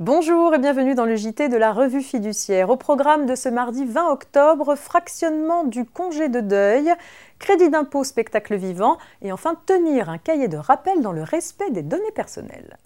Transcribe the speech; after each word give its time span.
Bonjour 0.00 0.54
et 0.54 0.60
bienvenue 0.60 0.94
dans 0.94 1.06
le 1.06 1.16
JT 1.16 1.48
de 1.48 1.56
la 1.56 1.72
revue 1.72 2.02
fiduciaire. 2.02 2.70
Au 2.70 2.76
programme 2.76 3.26
de 3.26 3.34
ce 3.34 3.48
mardi 3.48 3.84
20 3.84 4.12
octobre, 4.12 4.76
fractionnement 4.76 5.64
du 5.64 5.84
congé 5.84 6.28
de 6.28 6.38
deuil, 6.38 6.92
crédit 7.40 7.68
d'impôt 7.68 8.04
spectacle 8.04 8.54
vivant 8.54 8.98
et 9.22 9.32
enfin 9.32 9.56
tenir 9.66 10.08
un 10.08 10.18
cahier 10.18 10.46
de 10.46 10.56
rappel 10.56 11.00
dans 11.02 11.10
le 11.10 11.24
respect 11.24 11.72
des 11.72 11.82
données 11.82 12.12
personnelles. 12.14 12.76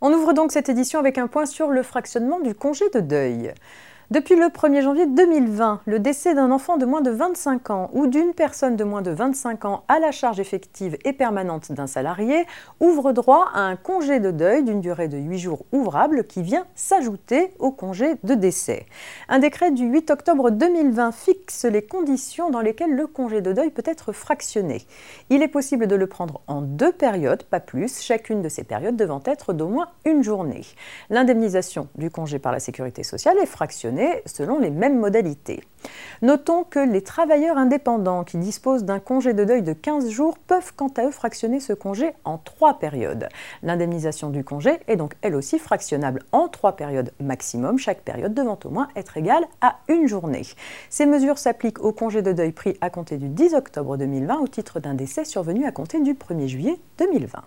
On 0.00 0.12
ouvre 0.12 0.32
donc 0.32 0.52
cette 0.52 0.68
édition 0.68 1.00
avec 1.00 1.18
un 1.18 1.26
point 1.26 1.44
sur 1.44 1.70
le 1.70 1.82
fractionnement 1.82 2.38
du 2.38 2.54
congé 2.54 2.88
de 2.90 3.00
deuil. 3.00 3.52
Depuis 4.10 4.36
le 4.36 4.48
1er 4.48 4.82
janvier 4.82 5.06
2020, 5.06 5.80
le 5.86 5.98
décès 5.98 6.34
d'un 6.34 6.50
enfant 6.50 6.76
de 6.76 6.84
moins 6.84 7.00
de 7.00 7.10
25 7.10 7.70
ans 7.70 7.90
ou 7.94 8.06
d'une 8.06 8.34
personne 8.34 8.76
de 8.76 8.84
moins 8.84 9.00
de 9.00 9.10
25 9.10 9.64
ans 9.64 9.84
à 9.88 9.98
la 9.98 10.12
charge 10.12 10.38
effective 10.40 10.98
et 11.06 11.14
permanente 11.14 11.72
d'un 11.72 11.86
salarié 11.86 12.44
ouvre 12.80 13.12
droit 13.12 13.48
à 13.54 13.60
un 13.60 13.76
congé 13.76 14.20
de 14.20 14.30
deuil 14.30 14.62
d'une 14.62 14.82
durée 14.82 15.08
de 15.08 15.16
8 15.16 15.38
jours 15.38 15.64
ouvrables 15.72 16.24
qui 16.26 16.42
vient 16.42 16.66
s'ajouter 16.74 17.54
au 17.58 17.70
congé 17.70 18.16
de 18.24 18.34
décès. 18.34 18.84
Un 19.30 19.38
décret 19.38 19.70
du 19.70 19.86
8 19.86 20.10
octobre 20.10 20.50
2020 20.50 21.10
fixe 21.12 21.64
les 21.64 21.82
conditions 21.82 22.50
dans 22.50 22.60
lesquelles 22.60 22.94
le 22.94 23.06
congé 23.06 23.40
de 23.40 23.54
deuil 23.54 23.70
peut 23.70 23.82
être 23.86 24.12
fractionné. 24.12 24.82
Il 25.30 25.42
est 25.42 25.48
possible 25.48 25.86
de 25.86 25.96
le 25.96 26.06
prendre 26.06 26.42
en 26.46 26.60
deux 26.60 26.92
périodes, 26.92 27.44
pas 27.44 27.60
plus, 27.60 28.02
chacune 28.02 28.42
de 28.42 28.50
ces 28.50 28.64
périodes 28.64 28.96
devant 28.96 29.22
être 29.24 29.54
d'au 29.54 29.68
moins 29.68 29.88
une 30.04 30.22
journée. 30.22 30.66
L'indemnisation 31.08 31.88
du 31.94 32.10
congé 32.10 32.38
par 32.38 32.52
la 32.52 32.60
sécurité 32.60 33.02
sociale 33.02 33.38
est 33.42 33.46
fractionnée 33.46 33.93
selon 34.26 34.58
les 34.58 34.70
mêmes 34.70 34.98
modalités. 34.98 35.62
Notons 36.22 36.64
que 36.64 36.78
les 36.78 37.02
travailleurs 37.02 37.58
indépendants 37.58 38.24
qui 38.24 38.38
disposent 38.38 38.84
d'un 38.84 39.00
congé 39.00 39.34
de 39.34 39.44
deuil 39.44 39.62
de 39.62 39.72
15 39.72 40.08
jours 40.08 40.38
peuvent 40.38 40.72
quant 40.74 40.92
à 40.96 41.06
eux 41.06 41.10
fractionner 41.10 41.60
ce 41.60 41.72
congé 41.72 42.12
en 42.24 42.38
trois 42.38 42.78
périodes. 42.78 43.28
L'indemnisation 43.62 44.30
du 44.30 44.44
congé 44.44 44.78
est 44.86 44.96
donc 44.96 45.14
elle 45.22 45.34
aussi 45.34 45.58
fractionnable 45.58 46.22
en 46.32 46.48
trois 46.48 46.76
périodes 46.76 47.12
maximum, 47.20 47.78
chaque 47.78 48.02
période 48.02 48.34
devant 48.34 48.58
au 48.64 48.70
moins 48.70 48.88
être 48.96 49.16
égale 49.16 49.44
à 49.60 49.76
une 49.88 50.08
journée. 50.08 50.42
Ces 50.88 51.06
mesures 51.06 51.38
s'appliquent 51.38 51.84
au 51.84 51.92
congé 51.92 52.22
de 52.22 52.32
deuil 52.32 52.52
pris 52.52 52.76
à 52.80 52.90
compter 52.90 53.18
du 53.18 53.28
10 53.28 53.54
octobre 53.54 53.96
2020 53.96 54.38
au 54.38 54.48
titre 54.48 54.80
d'un 54.80 54.94
décès 54.94 55.24
survenu 55.24 55.66
à 55.66 55.72
compter 55.72 56.00
du 56.00 56.14
1er 56.14 56.46
juillet 56.46 56.80
2020. 56.98 57.42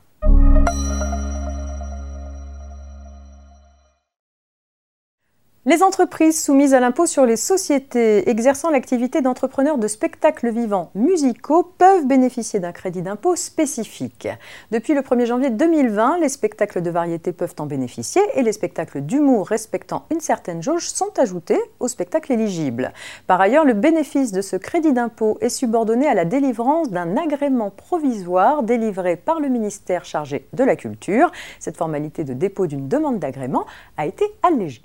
Les 5.70 5.84
entreprises 5.84 6.42
soumises 6.42 6.74
à 6.74 6.80
l'impôt 6.80 7.06
sur 7.06 7.26
les 7.26 7.36
sociétés 7.36 8.30
exerçant 8.30 8.70
l'activité 8.70 9.20
d'entrepreneurs 9.20 9.78
de 9.78 9.90
spectacles 9.90 10.50
vivants 10.50 10.92
musicaux 10.96 11.70
peuvent 11.78 12.08
bénéficier 12.08 12.62
d'un 12.62 12.72
crédit 12.72 13.02
d'impôt 13.02 13.36
spécifique. 13.36 14.30
Depuis 14.72 14.94
le 14.94 15.02
1er 15.02 15.26
janvier 15.26 15.50
2020, 15.50 16.20
les 16.20 16.30
spectacles 16.30 16.82
de 16.82 16.90
variété 16.90 17.34
peuvent 17.34 17.56
en 17.60 17.66
bénéficier 17.66 18.22
et 18.36 18.44
les 18.44 18.54
spectacles 18.54 19.02
d'humour 19.02 19.50
respectant 19.50 20.06
une 20.10 20.22
certaine 20.22 20.64
jauge 20.64 20.88
sont 20.88 21.20
ajoutés 21.20 21.60
aux 21.82 21.90
spectacles 21.90 22.32
éligibles. 22.32 22.94
Par 23.28 23.42
ailleurs, 23.42 23.66
le 23.66 23.74
bénéfice 23.74 24.32
de 24.32 24.42
ce 24.42 24.56
crédit 24.56 24.94
d'impôt 24.94 25.38
est 25.42 25.50
subordonné 25.50 26.08
à 26.08 26.14
la 26.14 26.24
délivrance 26.24 26.92
d'un 26.92 27.18
agrément 27.18 27.72
provisoire 27.72 28.64
délivré 28.64 29.18
par 29.18 29.42
le 29.42 29.50
ministère 29.50 30.06
chargé 30.06 30.48
de 30.54 30.64
la 30.64 30.78
Culture. 30.78 31.30
Cette 31.60 31.76
formalité 31.76 32.24
de 32.24 32.32
dépôt 32.32 32.68
d'une 32.68 32.88
demande 32.88 33.20
d'agrément 33.20 33.66
a 33.98 34.06
été 34.06 34.24
allégée. 34.44 34.82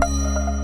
Música 0.00 0.57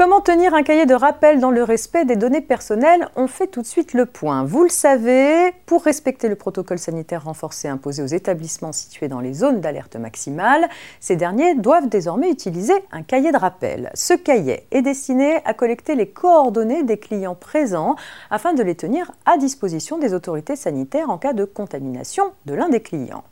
Comment 0.00 0.22
tenir 0.22 0.54
un 0.54 0.62
cahier 0.62 0.86
de 0.86 0.94
rappel 0.94 1.40
dans 1.40 1.50
le 1.50 1.62
respect 1.62 2.06
des 2.06 2.16
données 2.16 2.40
personnelles? 2.40 3.06
On 3.16 3.26
fait 3.26 3.48
tout 3.48 3.60
de 3.60 3.66
suite 3.66 3.92
le 3.92 4.06
point. 4.06 4.44
Vous 4.44 4.62
le 4.62 4.70
savez, 4.70 5.52
pour 5.66 5.84
respecter 5.84 6.30
le 6.30 6.36
protocole 6.36 6.78
sanitaire 6.78 7.24
renforcé 7.24 7.68
imposé 7.68 8.02
aux 8.02 8.06
établissements 8.06 8.72
situés 8.72 9.08
dans 9.08 9.20
les 9.20 9.34
zones 9.34 9.60
d'alerte 9.60 9.96
maximale, 9.96 10.70
ces 11.00 11.16
derniers 11.16 11.54
doivent 11.54 11.90
désormais 11.90 12.30
utiliser 12.30 12.72
un 12.92 13.02
cahier 13.02 13.30
de 13.30 13.36
rappel. 13.36 13.90
Ce 13.92 14.14
cahier 14.14 14.64
est 14.70 14.80
destiné 14.80 15.40
à 15.44 15.52
collecter 15.52 15.94
les 15.94 16.08
coordonnées 16.08 16.82
des 16.82 16.96
clients 16.96 17.34
présents 17.34 17.94
afin 18.30 18.54
de 18.54 18.62
les 18.62 18.76
tenir 18.76 19.12
à 19.26 19.36
disposition 19.36 19.98
des 19.98 20.14
autorités 20.14 20.56
sanitaires 20.56 21.10
en 21.10 21.18
cas 21.18 21.34
de 21.34 21.44
contamination 21.44 22.24
de 22.46 22.54
l'un 22.54 22.70
des 22.70 22.80
clients. 22.80 23.24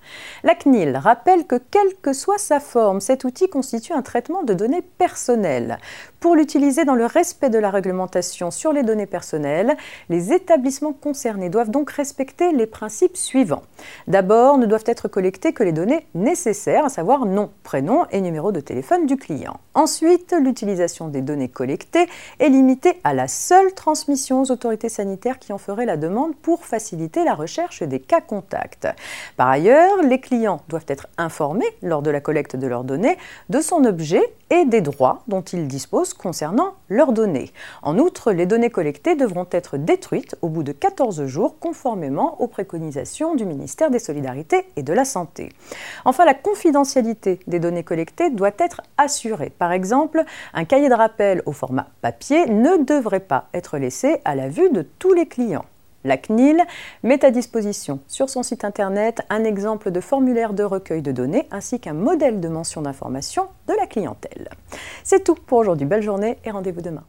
La 0.44 0.54
CNIL 0.54 0.98
rappelle 0.98 1.46
que 1.46 1.56
quelle 1.56 1.96
que 2.02 2.12
soit 2.12 2.36
sa 2.36 2.60
forme, 2.60 3.00
cet 3.00 3.24
outil 3.24 3.48
constitue 3.48 3.94
un 3.94 4.02
traitement 4.02 4.42
de 4.42 4.52
données 4.52 4.82
personnelles. 4.82 5.78
Dans 6.58 6.96
le 6.96 7.06
respect 7.06 7.50
de 7.50 7.58
la 7.58 7.70
réglementation 7.70 8.50
sur 8.50 8.72
les 8.72 8.82
données 8.82 9.06
personnelles, 9.06 9.76
les 10.08 10.32
établissements 10.32 10.92
concernés 10.92 11.50
doivent 11.50 11.70
donc 11.70 11.90
respecter 11.90 12.52
les 12.52 12.66
principes 12.66 13.16
suivants. 13.16 13.62
D'abord, 14.08 14.58
ne 14.58 14.66
doivent 14.66 14.84
être 14.86 15.06
collectées 15.06 15.52
que 15.52 15.62
les 15.62 15.72
données 15.72 16.06
nécessaires, 16.14 16.84
à 16.84 16.88
savoir 16.88 17.26
nom, 17.26 17.50
prénom 17.62 18.06
et 18.10 18.20
numéro 18.20 18.50
de 18.50 18.58
téléphone 18.58 19.06
du 19.06 19.16
client. 19.16 19.60
Ensuite, 19.74 20.34
l'utilisation 20.38 21.06
des 21.06 21.22
données 21.22 21.48
collectées 21.48 22.08
est 22.40 22.48
limitée 22.48 23.00
à 23.04 23.14
la 23.14 23.28
seule 23.28 23.72
transmission 23.74 24.42
aux 24.42 24.50
autorités 24.50 24.88
sanitaires 24.88 25.38
qui 25.38 25.52
en 25.52 25.58
feraient 25.58 25.86
la 25.86 25.96
demande 25.96 26.34
pour 26.34 26.64
faciliter 26.64 27.22
la 27.22 27.34
recherche 27.34 27.84
des 27.84 28.00
cas 28.00 28.20
contacts. 28.20 28.88
Par 29.36 29.48
ailleurs, 29.48 30.02
les 30.02 30.20
clients 30.20 30.60
doivent 30.68 30.86
être 30.88 31.06
informés 31.18 31.68
lors 31.82 32.02
de 32.02 32.10
la 32.10 32.20
collecte 32.20 32.56
de 32.56 32.66
leurs 32.66 32.84
données 32.84 33.16
de 33.48 33.60
son 33.60 33.84
objet 33.84 34.22
et 34.50 34.64
des 34.64 34.80
droits 34.80 35.22
dont 35.28 35.42
ils 35.42 35.68
disposent 35.68 36.14
concernant 36.14 36.74
leurs 36.88 37.12
données. 37.12 37.52
En 37.82 37.98
outre, 37.98 38.32
les 38.32 38.46
données 38.46 38.70
collectées 38.70 39.14
devront 39.14 39.46
être 39.50 39.76
détruites 39.76 40.36
au 40.42 40.48
bout 40.48 40.62
de 40.62 40.72
14 40.72 41.26
jours 41.26 41.58
conformément 41.58 42.40
aux 42.40 42.46
préconisations 42.46 43.34
du 43.34 43.44
ministère 43.44 43.90
des 43.90 43.98
Solidarités 43.98 44.66
et 44.76 44.82
de 44.82 44.92
la 44.92 45.04
Santé. 45.04 45.50
Enfin, 46.04 46.24
la 46.24 46.34
confidentialité 46.34 47.40
des 47.46 47.60
données 47.60 47.84
collectées 47.84 48.30
doit 48.30 48.50
être 48.58 48.80
assurée. 48.96 49.50
Par 49.50 49.72
exemple, 49.72 50.24
un 50.54 50.64
cahier 50.64 50.88
de 50.88 50.94
rappel 50.94 51.42
au 51.46 51.52
format 51.52 51.86
papier 52.00 52.46
ne 52.46 52.82
devrait 52.84 53.20
pas 53.20 53.48
être 53.54 53.78
laissé 53.78 54.20
à 54.24 54.34
la 54.34 54.48
vue 54.48 54.70
de 54.70 54.82
tous 54.82 55.12
les 55.12 55.26
clients. 55.26 55.64
La 56.04 56.16
CNIL 56.16 56.62
met 57.02 57.24
à 57.24 57.30
disposition 57.30 58.00
sur 58.06 58.30
son 58.30 58.42
site 58.42 58.64
internet 58.64 59.22
un 59.30 59.44
exemple 59.44 59.90
de 59.90 60.00
formulaire 60.00 60.54
de 60.54 60.62
recueil 60.62 61.02
de 61.02 61.12
données 61.12 61.48
ainsi 61.50 61.80
qu'un 61.80 61.92
modèle 61.92 62.40
de 62.40 62.48
mention 62.48 62.82
d'information 62.82 63.46
de 63.66 63.74
la 63.74 63.86
clientèle. 63.86 64.48
C'est 65.02 65.24
tout 65.24 65.34
pour 65.34 65.58
aujourd'hui. 65.58 65.86
Belle 65.86 66.02
journée 66.02 66.38
et 66.44 66.50
rendez-vous 66.50 66.82
demain. 66.82 67.04